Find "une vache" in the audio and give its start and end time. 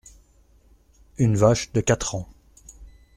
1.19-1.71